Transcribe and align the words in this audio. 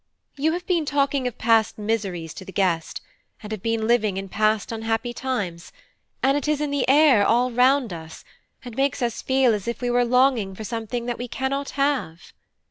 You 0.35 0.53
have 0.53 0.65
been 0.65 0.83
talking 0.83 1.27
of 1.27 1.37
past 1.37 1.77
miseries 1.77 2.33
to 2.33 2.43
the 2.43 2.51
guest, 2.51 3.01
and 3.43 3.51
have 3.51 3.61
been 3.61 3.85
living 3.85 4.17
in 4.17 4.29
past 4.29 4.71
unhappy 4.71 5.13
times, 5.13 5.71
and 6.23 6.35
it 6.35 6.47
is 6.47 6.59
in 6.59 6.71
the 6.71 6.89
air 6.89 7.23
all 7.23 7.51
round 7.51 7.93
us, 7.93 8.25
and 8.65 8.75
makes 8.75 9.03
us 9.03 9.21
feel 9.21 9.53
as 9.53 9.67
if 9.67 9.79
we 9.79 9.91
were 9.91 10.03
longing 10.03 10.55
for 10.55 10.63
something 10.63 11.05
that 11.05 11.19
we 11.19 11.27
cannot 11.27 11.69
have." 11.83 12.33